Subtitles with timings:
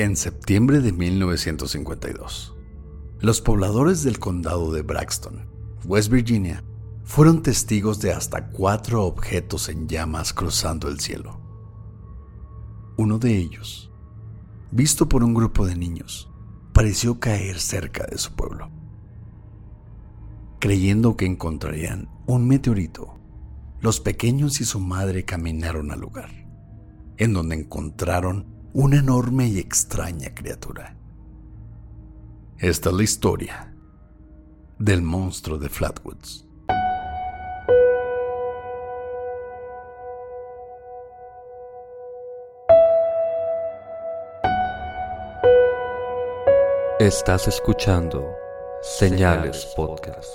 [0.00, 2.56] En septiembre de 1952,
[3.20, 5.46] los pobladores del condado de Braxton,
[5.84, 6.64] West Virginia,
[7.04, 11.38] fueron testigos de hasta cuatro objetos en llamas cruzando el cielo.
[12.96, 13.92] Uno de ellos,
[14.70, 16.30] visto por un grupo de niños,
[16.72, 18.70] pareció caer cerca de su pueblo.
[20.60, 23.18] Creyendo que encontrarían un meteorito,
[23.80, 26.30] los pequeños y su madre caminaron al lugar,
[27.18, 30.96] en donde encontraron una enorme y extraña criatura.
[32.58, 33.74] Esta es la historia
[34.78, 36.46] del monstruo de Flatwoods.
[47.00, 48.30] Estás escuchando
[48.82, 50.28] Señales Podcast.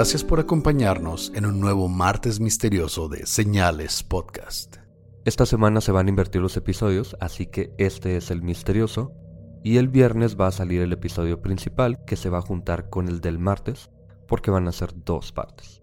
[0.00, 4.78] Gracias por acompañarnos en un nuevo martes misterioso de Señales Podcast.
[5.26, 9.12] Esta semana se van a invertir los episodios, así que este es el misterioso.
[9.62, 13.08] Y el viernes va a salir el episodio principal que se va a juntar con
[13.08, 13.90] el del martes,
[14.26, 15.82] porque van a ser dos partes.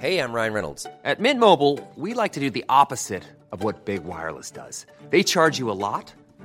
[0.00, 0.86] Hey, I'm Ryan Reynolds.
[1.04, 4.86] At Mint Mobile, we like to do the opposite of what Big Wireless does.
[5.10, 6.14] They charge you a lot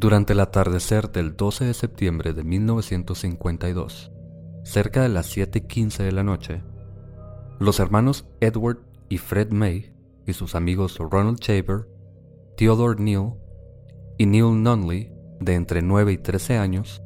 [0.00, 4.10] Durante el atardecer del 12 de septiembre de 1952,
[4.64, 6.62] cerca de las 7.15 de la noche,
[7.58, 8.78] los hermanos Edward
[9.10, 9.92] y Fred May
[10.26, 11.86] y sus amigos Ronald Shaver,
[12.56, 13.34] Theodore Neal
[14.16, 17.02] y Neil Nunley, de entre 9 y 13 años,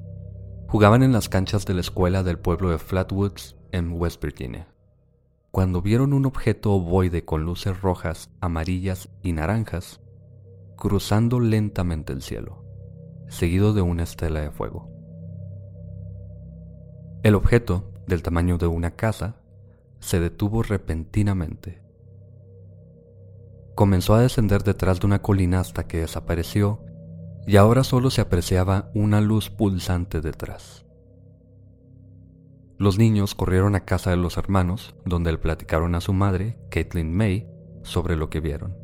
[0.69, 4.69] jugaban en las canchas de la escuela del pueblo de Flatwoods en West Virginia,
[5.51, 10.01] cuando vieron un objeto ovoide con luces rojas, amarillas y naranjas
[10.77, 12.64] cruzando lentamente el cielo
[13.35, 14.89] seguido de una estela de fuego.
[17.23, 19.37] El objeto, del tamaño de una casa,
[20.01, 21.83] se detuvo repentinamente.
[23.75, 26.81] Comenzó a descender detrás de una colina hasta que desapareció
[27.47, 30.85] y ahora solo se apreciaba una luz pulsante detrás.
[32.79, 37.15] Los niños corrieron a casa de los hermanos, donde le platicaron a su madre, Caitlin
[37.15, 37.49] May,
[37.83, 38.77] sobre lo que vieron.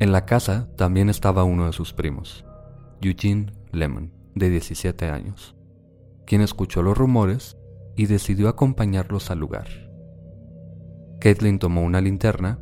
[0.00, 2.44] En la casa también estaba uno de sus primos,
[3.04, 5.54] Eugene Lemon, de 17 años,
[6.24, 7.58] quien escuchó los rumores
[7.96, 9.68] y decidió acompañarlos al lugar.
[11.20, 12.58] Caitlin tomó una linterna,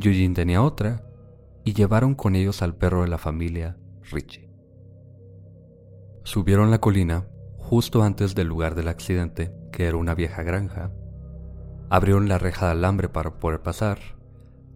[0.00, 1.04] Eugene tenía otra,
[1.64, 3.76] y llevaron con ellos al perro de la familia,
[4.10, 4.50] Richie.
[6.24, 10.90] Subieron la colina justo antes del lugar del accidente, que era una vieja granja.
[11.88, 13.98] Abrieron la reja de alambre para poder pasar,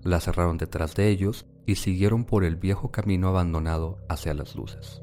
[0.05, 5.03] la cerraron detrás de ellos y siguieron por el viejo camino abandonado hacia las luces.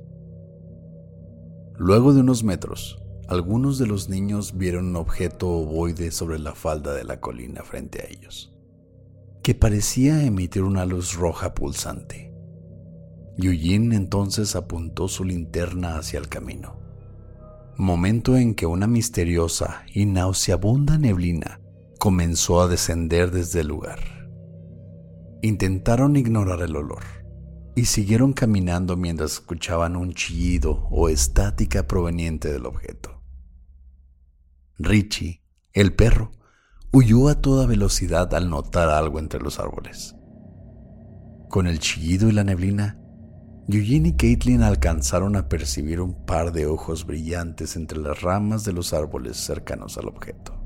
[1.77, 6.93] Luego de unos metros, algunos de los niños vieron un objeto ovoide sobre la falda
[6.93, 8.51] de la colina frente a ellos,
[9.43, 12.33] que parecía emitir una luz roja pulsante.
[13.37, 16.79] Eugene entonces apuntó su linterna hacia el camino,
[17.77, 21.61] momento en que una misteriosa y nauseabunda neblina
[21.97, 24.18] comenzó a descender desde el lugar.
[25.41, 27.03] Intentaron ignorar el olor
[27.75, 33.23] y siguieron caminando mientras escuchaban un chillido o estática proveniente del objeto.
[34.77, 35.41] Richie,
[35.71, 36.31] el perro,
[36.91, 40.13] huyó a toda velocidad al notar algo entre los árboles.
[41.47, 42.99] Con el chillido y la neblina,
[43.69, 48.73] Eugene y Caitlin alcanzaron a percibir un par de ojos brillantes entre las ramas de
[48.73, 50.58] los árboles cercanos al objeto.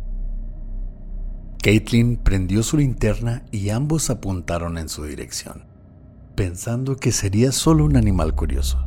[1.64, 5.64] Caitlin prendió su linterna y ambos apuntaron en su dirección,
[6.36, 8.86] pensando que sería solo un animal curioso.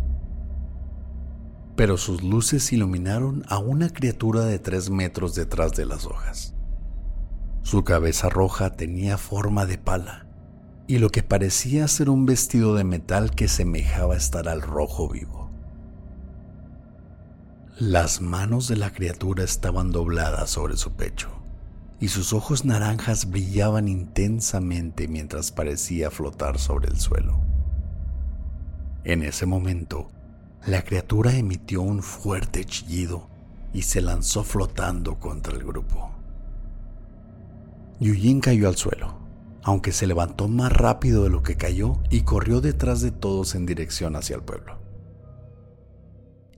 [1.75, 6.55] Pero sus luces iluminaron a una criatura de tres metros detrás de las hojas.
[7.63, 10.27] Su cabeza roja tenía forma de pala
[10.87, 15.51] y lo que parecía ser un vestido de metal que semejaba estar al rojo vivo.
[17.79, 21.46] Las manos de la criatura estaban dobladas sobre su pecho
[22.01, 27.41] y sus ojos naranjas brillaban intensamente mientras parecía flotar sobre el suelo.
[29.05, 30.11] En ese momento,
[30.67, 33.29] la criatura emitió un fuerte chillido
[33.73, 36.11] y se lanzó flotando contra el grupo.
[38.01, 39.17] Yuyin cayó al suelo,
[39.63, 43.65] aunque se levantó más rápido de lo que cayó y corrió detrás de todos en
[43.65, 44.79] dirección hacia el pueblo.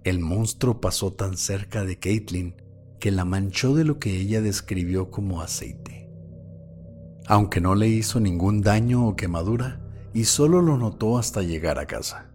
[0.04, 2.54] El monstruo pasó tan cerca de Caitlin
[2.98, 6.08] que la manchó de lo que ella describió como aceite.
[7.26, 9.80] Aunque no le hizo ningún daño o quemadura,
[10.14, 12.30] y solo lo notó hasta llegar a casa.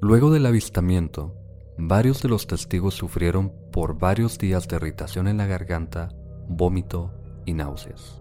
[0.00, 1.34] Luego del avistamiento,
[1.76, 6.10] varios de los testigos sufrieron por varios días de irritación en la garganta,
[6.48, 7.12] vómito
[7.46, 8.20] y náuseas.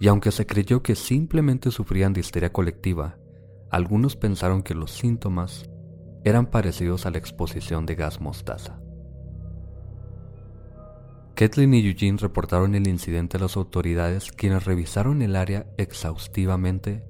[0.00, 3.16] Y aunque se creyó que simplemente sufrían de histeria colectiva,
[3.70, 5.68] algunos pensaron que los síntomas
[6.24, 8.80] eran parecidos a la exposición de gas mostaza.
[11.34, 17.04] Kathleen y Eugene reportaron el incidente a las autoridades quienes revisaron el área exhaustivamente,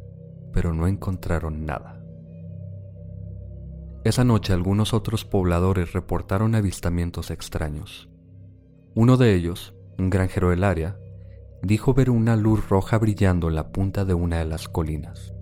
[0.53, 2.01] pero no encontraron nada.
[4.03, 8.09] Esa noche algunos otros pobladores reportaron avistamientos extraños.
[8.95, 10.99] Uno de ellos, un granjero del área,
[11.63, 15.35] dijo ver una luz roja brillando en la punta de una de las colinas,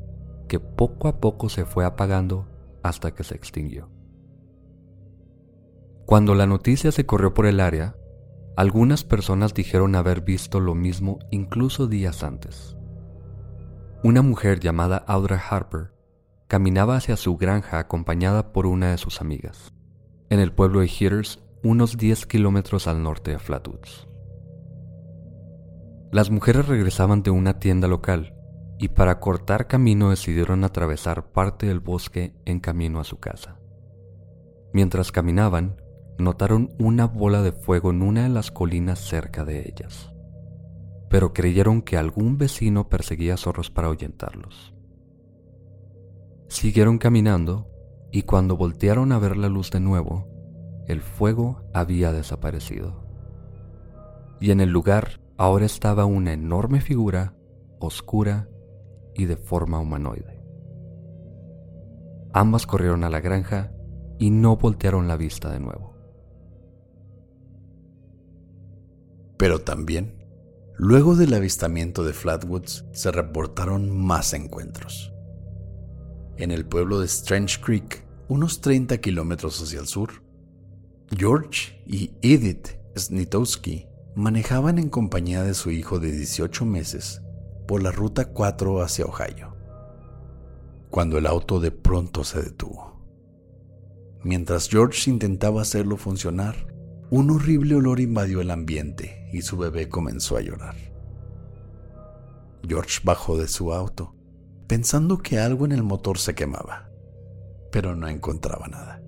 [0.48, 2.51] que poco a poco se fue apagando
[2.82, 3.88] hasta que se extinguió.
[6.06, 7.96] Cuando la noticia se corrió por el área,
[8.56, 12.76] algunas personas dijeron haber visto lo mismo incluso días antes.
[14.02, 15.92] Una mujer llamada Audra Harper
[16.48, 19.72] caminaba hacia su granja acompañada por una de sus amigas,
[20.28, 24.08] en el pueblo de Heaters, unos 10 kilómetros al norte de Flatwoods.
[26.10, 28.34] Las mujeres regresaban de una tienda local
[28.78, 33.58] y para cortar camino decidieron atravesar parte del bosque en camino a su casa.
[34.72, 35.76] Mientras caminaban,
[36.18, 40.12] notaron una bola de fuego en una de las colinas cerca de ellas,
[41.08, 44.74] pero creyeron que algún vecino perseguía zorros para ahuyentarlos.
[46.48, 47.68] Siguieron caminando
[48.10, 50.28] y cuando voltearon a ver la luz de nuevo,
[50.86, 53.02] el fuego había desaparecido.
[54.40, 57.34] Y en el lugar ahora estaba una enorme figura
[57.78, 58.48] oscura
[59.14, 60.42] y de forma humanoide.
[62.32, 63.72] Ambas corrieron a la granja
[64.18, 65.92] y no voltearon la vista de nuevo.
[69.36, 70.24] Pero también,
[70.76, 75.12] luego del avistamiento de Flatwoods, se reportaron más encuentros.
[76.36, 80.22] En el pueblo de Strange Creek, unos 30 kilómetros hacia el sur,
[81.14, 87.20] George y Edith Snitowski manejaban en compañía de su hijo de 18 meses
[87.78, 89.56] la ruta 4 hacia Ohio,
[90.90, 92.92] cuando el auto de pronto se detuvo.
[94.24, 96.54] Mientras George intentaba hacerlo funcionar,
[97.10, 100.76] un horrible olor invadió el ambiente y su bebé comenzó a llorar.
[102.66, 104.14] George bajó de su auto,
[104.66, 106.90] pensando que algo en el motor se quemaba,
[107.70, 109.02] pero no encontraba nada.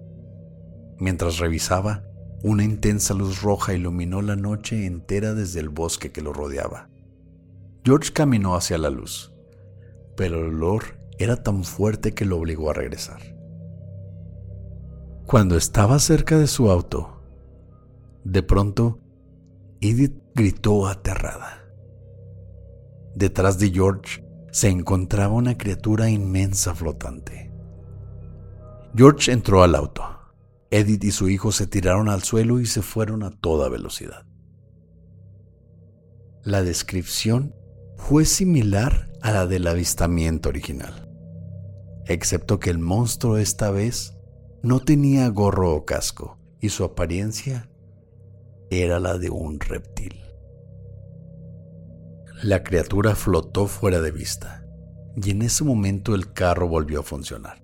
[0.98, 2.04] Mientras revisaba,
[2.42, 6.90] una intensa luz roja iluminó la noche entera desde el bosque que lo rodeaba.
[7.84, 9.30] George caminó hacia la luz,
[10.16, 13.20] pero el olor era tan fuerte que lo obligó a regresar.
[15.26, 17.22] Cuando estaba cerca de su auto,
[18.24, 19.00] de pronto,
[19.82, 21.62] Edith gritó aterrada.
[23.14, 27.52] Detrás de George se encontraba una criatura inmensa flotante.
[28.96, 30.04] George entró al auto.
[30.70, 34.24] Edith y su hijo se tiraron al suelo y se fueron a toda velocidad.
[36.42, 37.54] La descripción
[37.96, 41.08] fue similar a la del avistamiento original,
[42.06, 44.14] excepto que el monstruo esta vez
[44.62, 47.68] no tenía gorro o casco y su apariencia
[48.70, 50.20] era la de un reptil.
[52.42, 54.66] La criatura flotó fuera de vista
[55.16, 57.62] y en ese momento el carro volvió a funcionar.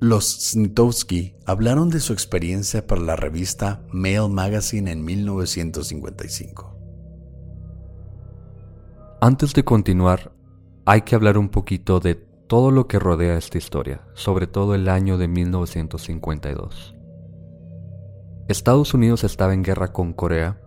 [0.00, 6.73] Los Snitowski hablaron de su experiencia para la revista Mail Magazine en 1955.
[9.24, 10.32] Antes de continuar,
[10.84, 14.86] hay que hablar un poquito de todo lo que rodea esta historia, sobre todo el
[14.86, 16.94] año de 1952.
[18.48, 20.60] Estados Unidos estaba en guerra con Corea,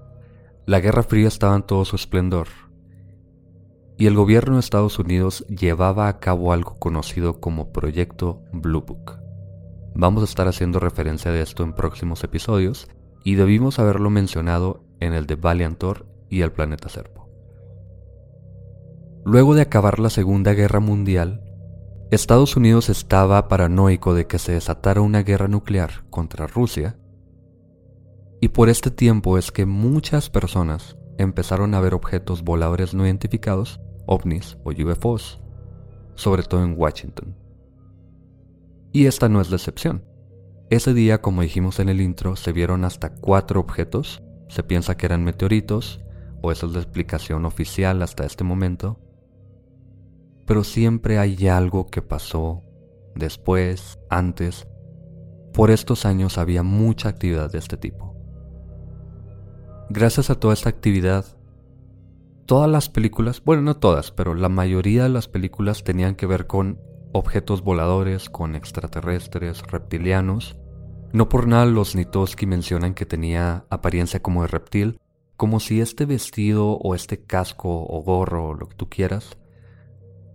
[0.65, 2.47] la Guerra Fría estaba en todo su esplendor,
[3.95, 9.19] y el gobierno de Estados Unidos llevaba a cabo algo conocido como Proyecto Blue Book.
[9.93, 12.87] Vamos a estar haciendo referencia de esto en próximos episodios,
[13.23, 17.26] y debimos haberlo mencionado en el de Valiantor y el planeta Serpo.
[19.27, 21.41] Luego de acabar la Segunda Guerra Mundial,
[22.11, 26.97] Estados Unidos estaba paranoico de que se desatara una guerra nuclear contra Rusia
[28.39, 33.81] y por este tiempo es que muchas personas empezaron a ver objetos voladores no identificados,
[34.05, 35.41] ovnis o UFOs,
[36.15, 37.35] sobre todo en Washington.
[38.93, 40.05] Y esta no es la excepción.
[40.69, 44.23] Ese día, como dijimos en el intro, se vieron hasta cuatro objetos.
[44.47, 45.99] Se piensa que eran meteoritos,
[46.41, 49.01] o esa es la explicación oficial hasta este momento.
[50.47, 52.63] Pero siempre hay algo que pasó
[53.13, 54.65] después, antes.
[55.53, 58.15] Por estos años había mucha actividad de este tipo.
[59.89, 61.25] Gracias a toda esta actividad,
[62.45, 66.47] todas las películas, bueno, no todas, pero la mayoría de las películas tenían que ver
[66.47, 66.79] con
[67.11, 70.57] objetos voladores, con extraterrestres, reptilianos.
[71.11, 74.99] No por nada los Nitoski mencionan que tenía apariencia como de reptil,
[75.35, 79.37] como si este vestido o este casco o gorro o lo que tú quieras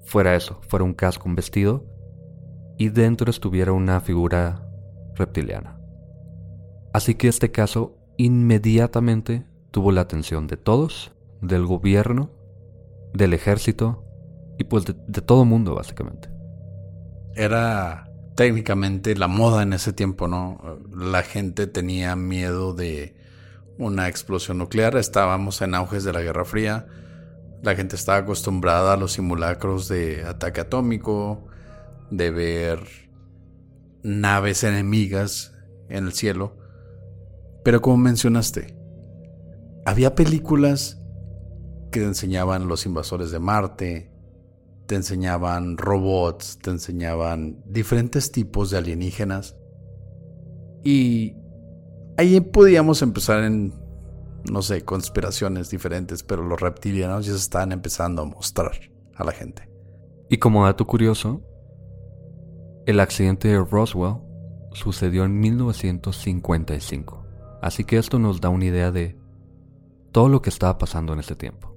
[0.05, 1.85] fuera eso, fuera un casco, un vestido,
[2.79, 4.67] y dentro estuviera una figura
[5.15, 5.79] reptiliana.
[6.93, 12.31] Así que este caso inmediatamente tuvo la atención de todos, del gobierno,
[13.15, 14.05] del ejército
[14.59, 16.29] y pues de, todo mundo básicamente.
[17.35, 20.79] Era técnicamente la moda en ese tiempo, ¿no?
[20.95, 23.15] La gente tenía miedo de
[23.79, 26.87] una explosión nuclear, estábamos en auges de la Guerra Fría,
[27.62, 31.47] la gente estaba acostumbrada a los simulacros de ataque atómico,
[32.11, 32.81] de ver
[34.02, 35.54] naves enemigas
[35.88, 36.57] en el cielo.
[37.64, 38.76] Pero como mencionaste,
[39.87, 40.99] había películas
[41.92, 44.11] que te enseñaban los invasores de Marte,
[44.87, 49.57] te enseñaban robots, te enseñaban diferentes tipos de alienígenas.
[50.83, 51.37] Y
[52.16, 53.73] ahí podíamos empezar en,
[54.51, 58.73] no sé, conspiraciones diferentes, pero los reptilianos ya se estaban empezando a mostrar
[59.15, 59.69] a la gente.
[60.29, 61.43] Y como dato curioso,
[62.87, 64.17] el accidente de Roswell
[64.73, 67.27] sucedió en 1955.
[67.61, 69.17] Así que esto nos da una idea de
[70.11, 71.73] todo lo que estaba pasando en ese tiempo.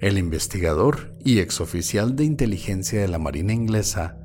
[0.00, 4.18] El investigador y exoficial de inteligencia de la Marina inglesa,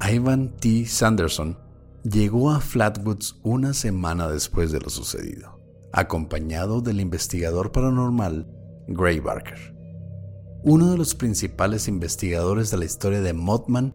[0.00, 0.86] Ivan T.
[0.86, 1.58] Sanderson,
[2.02, 5.51] llegó a Flatwoods una semana después de lo sucedido,
[5.92, 8.46] acompañado del investigador paranormal
[8.88, 9.74] Gray Barker,
[10.64, 13.94] uno de los principales investigadores de la historia de Mothman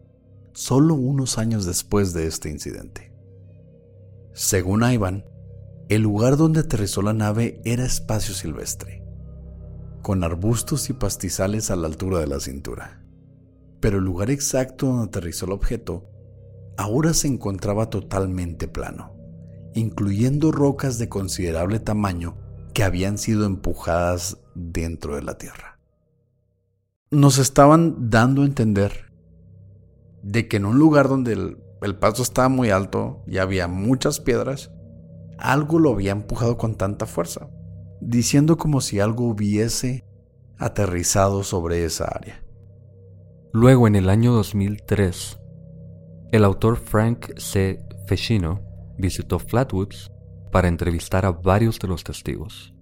[0.52, 3.12] solo unos años después de este incidente.
[4.32, 5.24] Según Ivan,
[5.88, 9.02] el lugar donde aterrizó la nave era espacio silvestre,
[10.02, 13.02] con arbustos y pastizales a la altura de la cintura.
[13.80, 16.10] Pero el lugar exacto donde aterrizó el objeto
[16.76, 19.17] ahora se encontraba totalmente plano,
[19.74, 22.36] incluyendo rocas de considerable tamaño
[22.74, 25.78] que habían sido empujadas dentro de la Tierra.
[27.10, 29.12] Nos estaban dando a entender
[30.22, 34.20] de que en un lugar donde el el paso estaba muy alto y había muchas
[34.20, 34.72] piedras.
[35.38, 37.48] algo lo había empujado con tanta fuerza,
[38.00, 40.04] diciendo como si algo hubiese
[40.58, 42.42] aterrizado sobre esa área.
[43.52, 45.38] Luego, en el año 2003,
[46.32, 47.80] el autor Frank C.
[48.08, 48.60] Feshino
[48.98, 50.10] visitó Flatwoods
[50.50, 52.74] para entrevistar a varios de los testigos,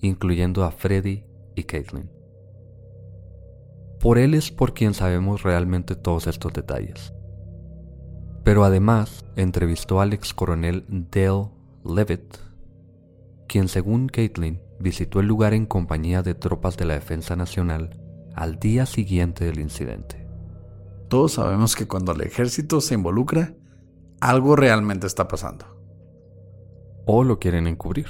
[0.00, 2.10] incluyendo a Freddy y Caitlin.
[4.00, 7.12] Por él es por quien sabemos realmente todos estos detalles.
[8.44, 11.50] Pero además entrevistó al ex coronel Dale
[11.84, 12.36] Levitt,
[13.48, 18.00] quien según Caitlin visitó el lugar en compañía de tropas de la Defensa Nacional
[18.34, 20.28] al día siguiente del incidente.
[21.08, 23.54] Todos sabemos que cuando el ejército se involucra,
[24.20, 25.66] algo realmente está pasando.
[27.06, 28.08] O lo quieren encubrir.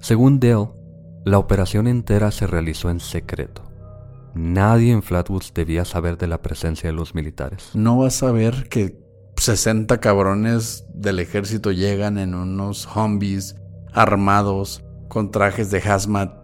[0.00, 0.68] Según Dale,
[1.24, 3.62] la operación entera se realizó en secreto.
[4.34, 7.70] Nadie en Flatwoods debía saber de la presencia de los militares.
[7.74, 8.98] No vas a ver que
[9.36, 13.56] 60 cabrones del ejército llegan en unos zombies
[13.92, 16.34] armados con trajes de hazmat.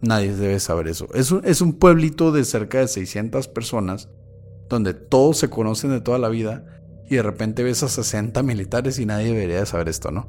[0.00, 1.08] Nadie debe saber eso.
[1.14, 4.08] Es un, es un pueblito de cerca de 600 personas
[4.68, 6.75] donde todos se conocen de toda la vida
[7.08, 10.28] y de repente ves a 60 militares y nadie debería saber esto, ¿no?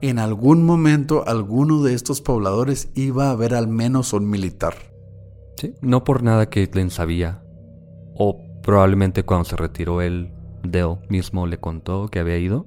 [0.00, 4.74] En algún momento alguno de estos pobladores iba a ver al menos un militar.
[5.56, 7.42] Sí, no por nada Caitlin sabía,
[8.14, 10.32] o probablemente cuando se retiró él,
[10.62, 12.66] Dell mismo le contó que había ido.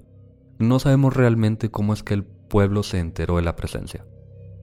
[0.57, 4.05] No sabemos realmente cómo es que el pueblo se enteró de la presencia,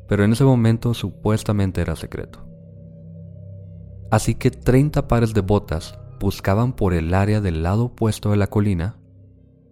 [0.08, 2.44] pero en ese momento supuestamente era secreto.
[4.10, 8.46] Así que 30 pares de botas buscaban por el área del lado opuesto de la
[8.46, 8.96] colina,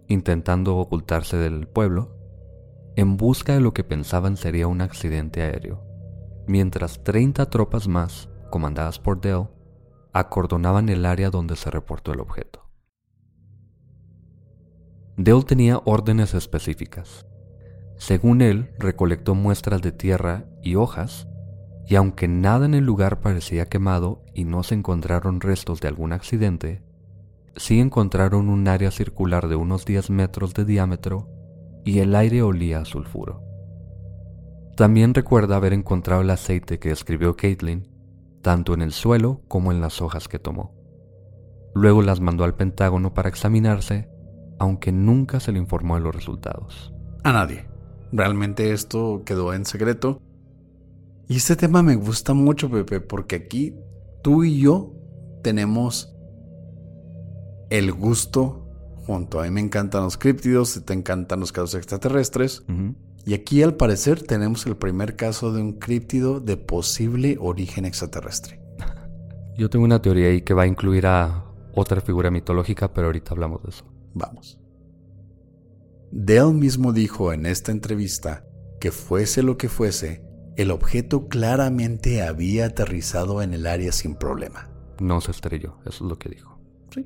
[0.07, 2.15] intentando ocultarse del pueblo,
[2.95, 5.83] en busca de lo que pensaban sería un accidente aéreo,
[6.47, 9.47] mientras 30 tropas más, comandadas por Dell,
[10.13, 12.69] acordonaban el área donde se reportó el objeto.
[15.17, 17.25] Dell tenía órdenes específicas.
[17.97, 21.27] Según él, recolectó muestras de tierra y hojas
[21.87, 26.13] y aunque nada en el lugar parecía quemado y no se encontraron restos de algún
[26.13, 26.81] accidente,
[27.55, 31.29] sí encontraron un área circular de unos 10 metros de diámetro
[31.83, 33.43] y el aire olía a sulfuro.
[34.75, 37.87] También recuerda haber encontrado el aceite que escribió Caitlin,
[38.41, 40.73] tanto en el suelo como en las hojas que tomó.
[41.73, 44.09] Luego las mandó al Pentágono para examinarse,
[44.59, 46.93] aunque nunca se le informó de los resultados.
[47.23, 47.67] A nadie.
[48.11, 50.21] Realmente esto quedó en secreto
[51.27, 53.75] y este tema me gusta mucho, Pepe, porque aquí
[54.21, 54.93] tú y yo
[55.43, 56.15] tenemos
[57.69, 58.65] el gusto
[59.05, 59.39] junto.
[59.39, 62.63] A mí me encantan los críptidos, te encantan los casos extraterrestres.
[63.25, 68.59] Y aquí al parecer tenemos el primer caso de un críptido de posible origen extraterrestre.
[69.57, 73.31] Yo tengo una teoría ahí que va a incluir a otra figura mitológica, pero ahorita
[73.31, 73.85] hablamos de eso.
[74.13, 74.59] Vamos.
[76.11, 78.45] Dell mismo dijo en esta entrevista
[78.79, 80.23] que fuese lo que fuese,
[80.57, 84.69] el objeto claramente había aterrizado en el área sin problema.
[84.99, 86.57] No se estrelló, eso es lo que dijo.
[86.93, 87.05] Sí.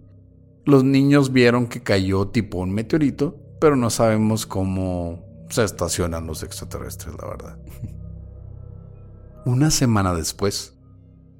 [0.65, 6.43] Los niños vieron que cayó tipo un meteorito, pero no sabemos cómo se estacionan los
[6.43, 7.57] extraterrestres, la verdad.
[9.45, 10.75] Una semana después,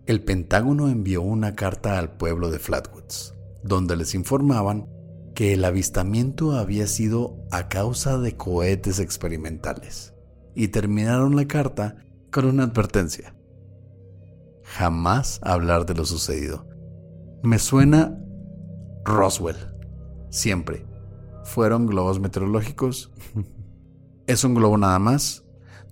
[0.07, 4.87] el Pentágono envió una carta al pueblo de Flatwoods, donde les informaban
[5.35, 10.15] que el avistamiento había sido a causa de cohetes experimentales
[10.59, 11.95] y terminaron la carta
[12.33, 13.33] con una advertencia.
[14.65, 16.67] Jamás hablar de lo sucedido.
[17.41, 18.19] Me suena
[19.05, 19.55] Roswell.
[20.29, 20.85] Siempre.
[21.45, 23.09] Fueron globos meteorológicos.
[24.27, 25.45] es un globo nada más.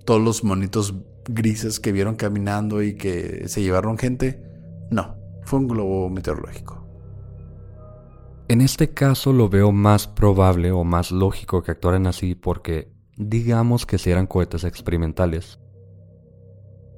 [0.04, 0.94] Todos los monitos
[1.30, 4.44] grises que vieron caminando y que se llevaron gente.
[4.92, 6.86] No, fue un globo meteorológico.
[8.50, 13.86] En este caso lo veo más probable o más lógico que actuaran así porque digamos
[13.86, 15.60] que si eran cohetes experimentales.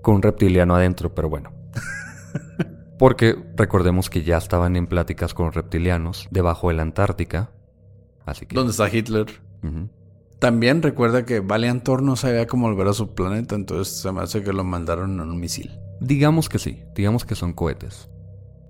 [0.02, 1.52] Con un reptiliano adentro, pero bueno.
[3.00, 7.52] Porque recordemos que ya estaban en pláticas con reptilianos debajo de la Antártica.
[8.26, 8.56] Así que...
[8.56, 9.28] ¿Dónde está Hitler?
[10.40, 14.44] También recuerda que Valiantor no sabía cómo volver a su planeta, entonces se me hace
[14.44, 15.80] que lo mandaron en un misil.
[16.00, 18.10] Digamos que sí, digamos que son cohetes.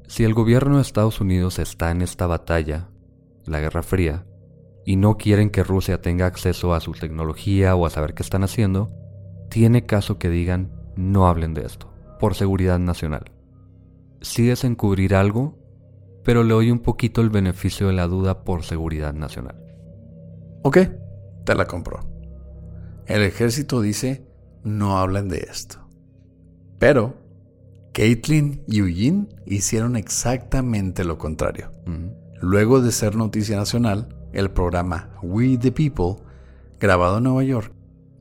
[0.07, 2.89] Si el gobierno de Estados Unidos está en esta batalla,
[3.45, 4.25] la Guerra Fría,
[4.89, 8.43] y no quieren que Rusia tenga acceso a su tecnología o a saber qué están
[8.43, 8.91] haciendo,
[9.47, 13.31] tiene caso que digan no hablen de esto, por seguridad nacional.
[14.21, 15.59] Sí es encubrir algo,
[16.23, 19.63] pero le doy un poquito el beneficio de la duda por seguridad nacional.
[20.63, 20.79] Ok,
[21.45, 21.99] te la compro.
[23.05, 24.25] El ejército dice
[24.63, 25.87] no hablen de esto.
[26.79, 27.13] Pero
[27.93, 31.69] Caitlin y Eugene hicieron exactamente lo contrario.
[32.41, 36.23] Luego de ser noticia nacional, el programa We the People
[36.79, 37.73] grabado en Nueva York,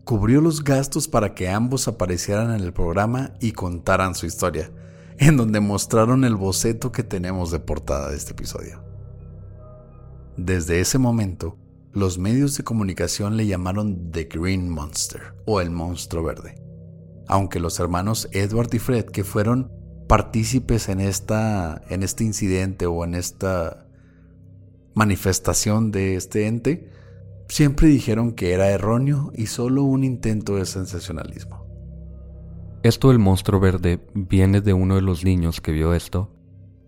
[0.05, 4.71] cubrió los gastos para que ambos aparecieran en el programa y contaran su historia,
[5.19, 8.83] en donde mostraron el boceto que tenemos de portada de este episodio.
[10.37, 11.57] Desde ese momento,
[11.93, 16.55] los medios de comunicación le llamaron The Green Monster o el monstruo verde,
[17.27, 19.73] aunque los hermanos Edward y Fred, que fueron
[20.07, 23.88] partícipes en, esta, en este incidente o en esta
[24.99, 26.91] manifestación de este ente,
[27.49, 31.65] siempre dijeron que era erróneo y solo un intento de sensacionalismo.
[32.83, 36.33] Esto del monstruo verde viene de uno de los niños que vio esto,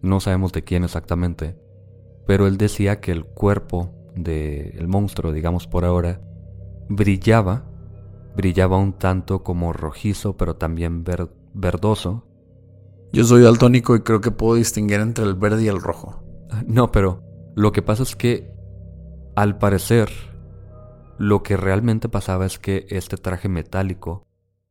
[0.02, 1.56] no sabemos de quién exactamente,
[2.26, 6.20] pero él decía que el cuerpo del monstruo, digamos por ahora,
[6.88, 7.64] brillaba,
[8.36, 11.04] brillaba un tanto como rojizo, pero también
[11.54, 12.24] verdoso.
[13.12, 16.24] Yo soy daltónico y creo que puedo distinguir entre el verde y el rojo.
[16.66, 18.50] No, pero lo que pasa es que,
[19.36, 20.10] al parecer,
[21.18, 24.26] lo que realmente pasaba es que este traje metálico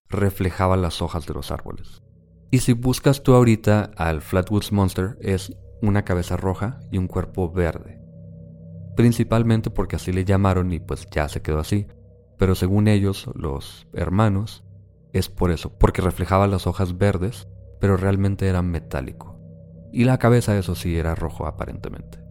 [0.07, 2.01] reflejaba las hojas de los árboles.
[2.51, 7.51] Y si buscas tú ahorita al Flatwoods Monster, es una cabeza roja y un cuerpo
[7.51, 8.01] verde.
[8.95, 11.87] Principalmente porque así le llamaron y pues ya se quedó así.
[12.37, 14.63] Pero según ellos, los hermanos,
[15.13, 17.47] es por eso, porque reflejaba las hojas verdes,
[17.79, 19.37] pero realmente era metálico.
[19.91, 22.28] Y la cabeza, eso sí, era rojo aparentemente.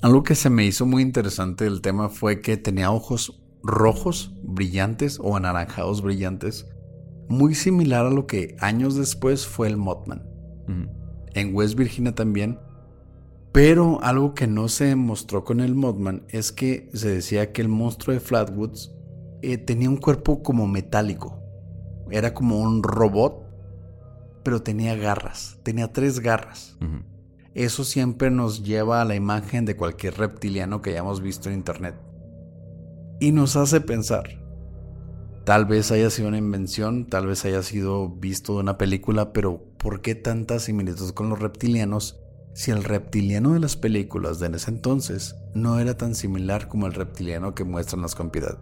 [0.00, 5.18] Algo que se me hizo muy interesante del tema fue que tenía ojos rojos brillantes
[5.20, 6.66] o anaranjados brillantes,
[7.28, 10.24] muy similar a lo que años después fue el Mothman.
[11.34, 12.58] En West Virginia también.
[13.52, 17.68] Pero algo que no se mostró con el Mothman es que se decía que el
[17.68, 18.94] monstruo de Flatwoods
[19.42, 21.42] eh, tenía un cuerpo como metálico.
[22.10, 23.46] Era como un robot,
[24.44, 25.58] pero tenía garras.
[25.64, 26.78] Tenía tres garras.
[27.58, 31.96] Eso siempre nos lleva a la imagen de cualquier reptiliano que hayamos visto en internet.
[33.18, 34.40] Y nos hace pensar.
[35.44, 39.60] Tal vez haya sido una invención, tal vez haya sido visto de una película, pero
[39.76, 42.20] ¿por qué tanta similitud con los reptilianos
[42.54, 46.94] si el reptiliano de las películas de ese entonces no era tan similar como el
[46.94, 48.16] reptiliano que muestran las,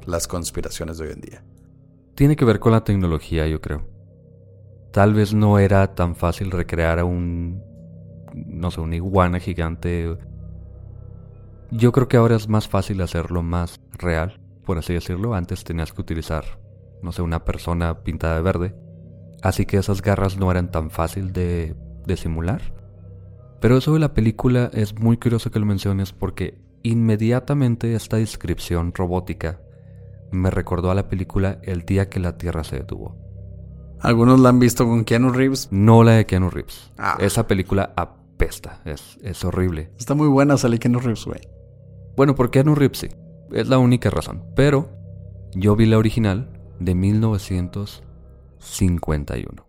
[0.07, 1.45] las conspiraciones de hoy en día?
[2.15, 3.87] Tiene que ver con la tecnología, yo creo.
[4.91, 7.66] Tal vez no era tan fácil recrear a un
[8.57, 10.17] no sé, una iguana gigante.
[11.71, 15.35] Yo creo que ahora es más fácil hacerlo más real, por así decirlo.
[15.35, 16.45] Antes tenías que utilizar,
[17.03, 18.75] no sé, una persona pintada de verde.
[19.43, 22.63] Así que esas garras no eran tan fácil de, de simular.
[23.61, 28.93] Pero eso de la película es muy curioso que lo menciones porque inmediatamente esta descripción
[28.95, 29.61] robótica
[30.31, 33.17] me recordó a la película El día que la Tierra se detuvo.
[34.01, 35.69] ¿Algunos la han visto con Keanu Reeves?
[35.71, 36.93] No la de Keanu Reeves.
[36.99, 37.17] Ah.
[37.19, 37.95] Esa película
[38.37, 39.91] apesta, es, es horrible.
[39.99, 41.41] Está muy buena salir Keanu Reeves, güey.
[42.17, 43.09] Bueno, por Keanu Reeves sí.
[43.53, 44.45] Es la única razón.
[44.55, 44.91] Pero
[45.55, 49.67] yo vi la original de 1951.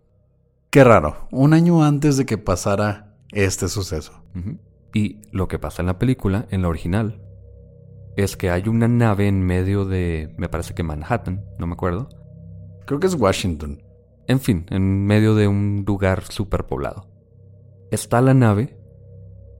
[0.70, 1.28] Qué raro.
[1.30, 4.22] Un año antes de que pasara este suceso.
[4.92, 7.22] Y lo que pasa en la película, en la original,
[8.16, 12.10] es que hay una nave en medio de, me parece que Manhattan, no me acuerdo.
[12.86, 13.82] Creo que es Washington.
[14.26, 17.07] En fin, en medio de un lugar superpoblado.
[17.90, 18.78] Está la nave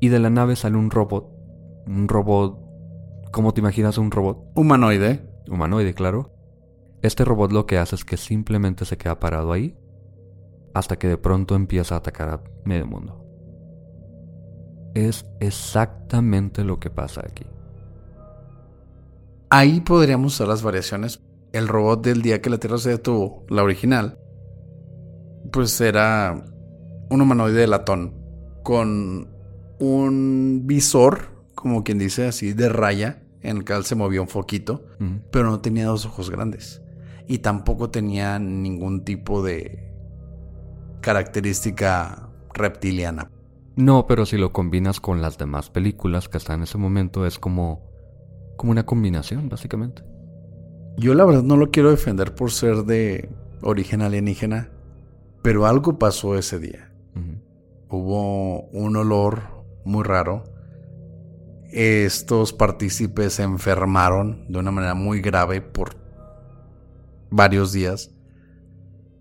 [0.00, 1.28] y de la nave sale un robot.
[1.86, 2.58] Un robot...
[3.32, 4.52] ¿Cómo te imaginas un robot?
[4.54, 5.22] Humanoide.
[5.48, 6.32] Humanoide, claro.
[7.02, 9.76] Este robot lo que hace es que simplemente se queda parado ahí
[10.74, 13.24] hasta que de pronto empieza a atacar a medio mundo.
[14.94, 17.46] Es exactamente lo que pasa aquí.
[19.50, 21.22] Ahí podríamos usar las variaciones.
[21.52, 24.18] El robot del día que la Tierra se detuvo, la original,
[25.50, 26.44] pues era
[27.08, 28.17] un humanoide de latón
[28.62, 29.28] con
[29.78, 34.84] un visor, como quien dice así, de raya, en el cual se movía un foquito,
[35.30, 36.82] pero no tenía dos ojos grandes.
[37.26, 39.92] Y tampoco tenía ningún tipo de
[41.00, 43.30] característica reptiliana.
[43.76, 47.38] No, pero si lo combinas con las demás películas que están en ese momento, es
[47.38, 47.80] como,
[48.56, 50.02] como una combinación, básicamente.
[50.96, 53.28] Yo la verdad no lo quiero defender por ser de
[53.62, 54.70] origen alienígena,
[55.42, 56.92] pero algo pasó ese día.
[57.90, 59.42] Hubo un olor
[59.84, 60.44] muy raro.
[61.70, 65.96] Estos partícipes se enfermaron de una manera muy grave por
[67.30, 68.10] varios días.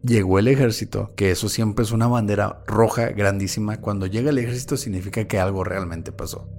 [0.03, 3.77] Llegó el ejército, que eso siempre es una bandera roja grandísima.
[3.77, 6.49] Cuando llega el ejército significa que algo realmente pasó.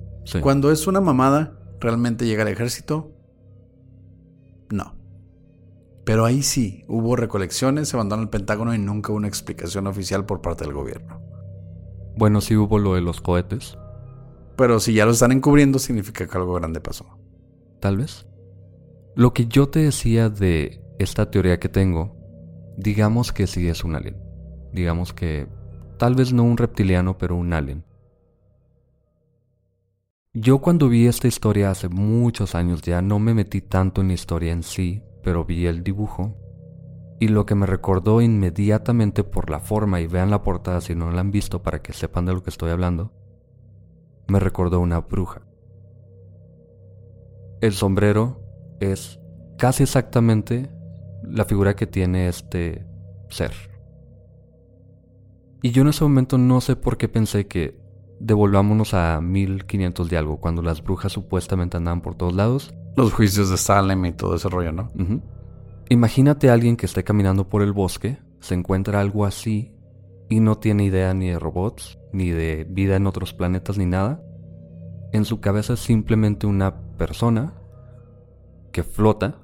[0.42, 3.12] Cuando es una mamada, realmente llega el ejército.
[4.70, 4.94] No.
[6.04, 10.24] Pero ahí sí, hubo recolecciones, se mandaron al Pentágono y nunca hubo una explicación oficial
[10.26, 11.27] por parte del gobierno.
[12.18, 13.78] Bueno, sí hubo lo de los cohetes.
[14.56, 17.06] Pero si ya lo están encubriendo, significa que algo grande pasó.
[17.78, 18.26] Tal vez.
[19.14, 22.16] Lo que yo te decía de esta teoría que tengo,
[22.76, 24.16] digamos que sí es un alien.
[24.72, 25.46] Digamos que
[25.96, 27.84] tal vez no un reptiliano, pero un alien.
[30.34, 34.14] Yo cuando vi esta historia hace muchos años ya no me metí tanto en la
[34.14, 36.34] historia en sí, pero vi el dibujo.
[37.20, 41.10] Y lo que me recordó inmediatamente por la forma, y vean la portada si no
[41.10, 43.12] la han visto para que sepan de lo que estoy hablando,
[44.28, 45.42] me recordó una bruja.
[47.60, 48.40] El sombrero
[48.80, 49.18] es
[49.56, 50.70] casi exactamente
[51.24, 52.86] la figura que tiene este
[53.28, 53.52] ser.
[55.62, 57.80] Y yo en ese momento no sé por qué pensé que
[58.20, 62.74] devolvámonos a 1500 de algo, cuando las brujas supuestamente andaban por todos lados.
[62.96, 64.90] Los juicios de Salem y todo ese rollo, ¿no?
[65.90, 69.72] Imagínate a alguien que esté caminando por el bosque, se encuentra algo así
[70.28, 74.22] y no tiene idea ni de robots, ni de vida en otros planetas, ni nada.
[75.12, 77.54] En su cabeza es simplemente una persona
[78.70, 79.38] que flota,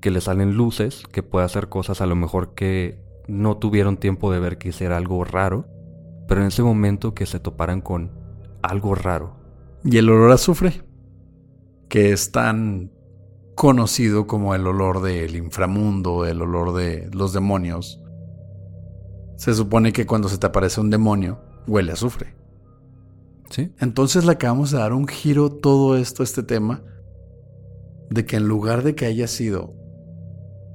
[0.00, 4.30] que le salen luces, que puede hacer cosas a lo mejor que no tuvieron tiempo
[4.30, 5.66] de ver que hiciera algo raro,
[6.28, 8.12] pero en ese momento que se toparan con
[8.60, 9.36] algo raro.
[9.82, 10.82] Y el olor a azufre,
[11.88, 12.90] que es tan
[13.54, 18.00] conocido como el olor del inframundo, el olor de los demonios.
[19.36, 22.34] Se supone que cuando se te aparece un demonio, huele a azufre.
[23.50, 23.72] ¿Sí?
[23.78, 26.82] Entonces le acabamos de dar un giro todo esto, este tema,
[28.10, 29.74] de que en lugar de que haya sido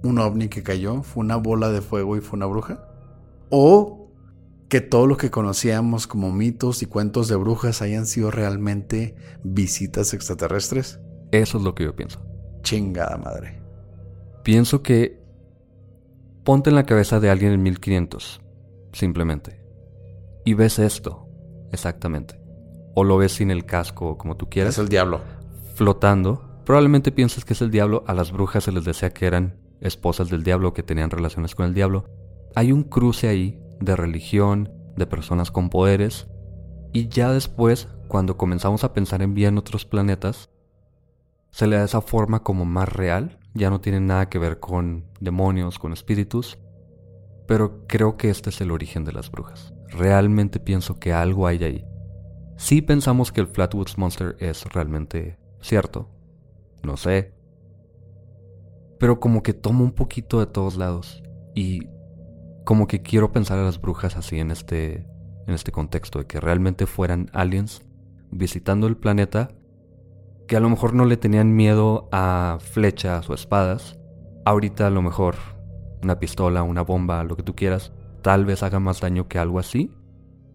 [0.03, 2.85] un ovni que cayó, fue una bola de fuego y fue una bruja.
[3.49, 4.11] O
[4.69, 10.13] que todo lo que conocíamos como mitos y cuentos de brujas hayan sido realmente visitas
[10.13, 10.99] extraterrestres.
[11.31, 12.28] Eso es lo que yo pienso.
[12.69, 13.59] Chingada madre.
[14.43, 15.19] Pienso que
[16.43, 18.41] ponte en la cabeza de alguien en 1500,
[18.93, 19.59] simplemente.
[20.45, 21.27] Y ves esto,
[21.71, 22.39] exactamente.
[22.93, 24.75] O lo ves sin el casco, como tú quieras.
[24.75, 25.21] Es el diablo.
[25.73, 26.61] Flotando.
[26.63, 28.03] Probablemente pienses que es el diablo.
[28.05, 31.65] A las brujas se les decía que eran esposas del diablo, que tenían relaciones con
[31.65, 32.05] el diablo.
[32.53, 36.27] Hay un cruce ahí de religión, de personas con poderes.
[36.93, 40.51] Y ya después, cuando comenzamos a pensar en vida en otros planetas,
[41.51, 45.05] se le da esa forma como más real, ya no tiene nada que ver con
[45.19, 46.59] demonios, con espíritus,
[47.47, 49.73] pero creo que este es el origen de las brujas.
[49.89, 51.85] Realmente pienso que algo hay ahí.
[52.57, 56.09] Si pensamos que el Flatwoods Monster es realmente cierto,
[56.83, 57.33] no sé,
[58.99, 61.23] pero como que tomo un poquito de todos lados
[61.55, 61.87] y
[62.65, 65.07] como que quiero pensar a las brujas así en este
[65.47, 67.81] en este contexto de que realmente fueran aliens
[68.29, 69.49] visitando el planeta
[70.49, 73.99] que a lo mejor no le tenían miedo a flechas o espadas,
[74.45, 75.35] ahorita a lo mejor
[76.01, 79.59] una pistola, una bomba, lo que tú quieras, tal vez haga más daño que algo
[79.59, 79.93] así.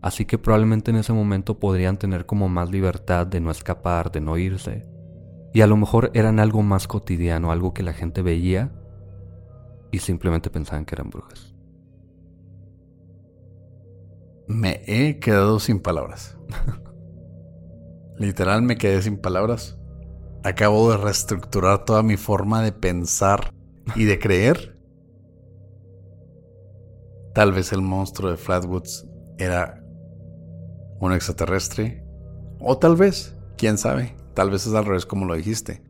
[0.03, 4.21] Así que probablemente en ese momento podrían tener como más libertad de no escapar, de
[4.21, 4.85] no irse.
[5.53, 8.73] Y a lo mejor eran algo más cotidiano, algo que la gente veía
[9.93, 11.55] y simplemente pensaban que eran brujas.
[14.49, 16.37] Me he quedado sin palabras.
[18.19, 19.79] Literal me quedé sin palabras
[20.45, 23.53] acabo de reestructurar toda mi forma de pensar
[23.97, 24.79] y de creer.
[27.35, 29.83] Tal vez el monstruo de Flatwoods era
[31.01, 32.05] un extraterrestre.
[32.61, 35.83] O tal vez, quién sabe, tal vez es al revés como lo dijiste.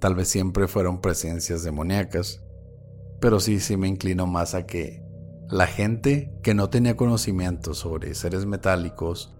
[0.00, 2.42] Tal vez siempre fueron presencias demoníacas.
[3.20, 5.02] Pero sí, sí me inclino más a que
[5.48, 9.37] la gente que no tenía conocimiento sobre seres metálicos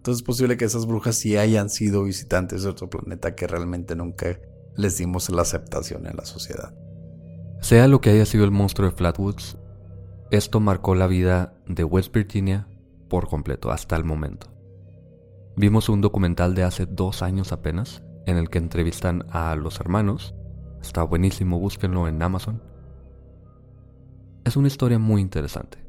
[0.00, 3.94] entonces es posible que esas brujas sí hayan sido visitantes de otro planeta que realmente
[3.94, 4.40] nunca
[4.74, 6.74] les dimos la aceptación en la sociedad.
[7.60, 9.58] Sea lo que haya sido el monstruo de Flatwoods,
[10.30, 12.66] esto marcó la vida de West Virginia
[13.10, 14.46] por completo hasta el momento.
[15.54, 20.34] Vimos un documental de hace dos años apenas en el que entrevistan a los hermanos.
[20.80, 22.62] Está buenísimo, búsquenlo en Amazon.
[24.46, 25.79] Es una historia muy interesante.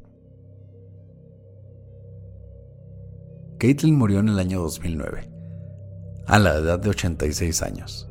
[3.62, 5.30] Caitlin murió en el año 2009,
[6.26, 8.08] a la edad de 86 años.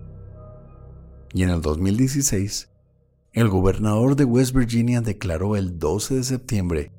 [1.34, 2.70] Y en el 2016,
[3.34, 6.94] el gobernador de West Virginia declaró el 12 de septiembre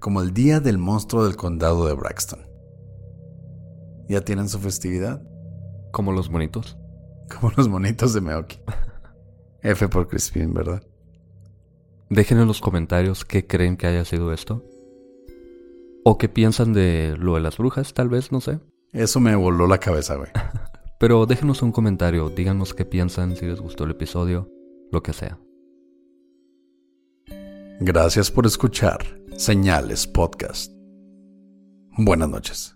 [0.00, 2.40] como el Día del Monstruo del Condado de Braxton.
[4.08, 5.22] ¿Ya tienen su festividad?
[5.92, 6.76] Como los monitos.
[7.32, 8.58] Como los monitos de Meoki.
[9.62, 10.82] F por Crispin, ¿verdad?
[12.10, 14.64] Dejen en los comentarios qué creen que haya sido esto.
[16.08, 18.60] O qué piensan de lo de las brujas, tal vez, no sé.
[18.92, 20.30] Eso me voló la cabeza, güey.
[21.00, 24.48] Pero déjenos un comentario, díganos qué piensan, si les gustó el episodio,
[24.92, 25.36] lo que sea.
[27.80, 29.04] Gracias por escuchar
[29.36, 30.70] Señales Podcast.
[31.98, 32.75] Buenas noches.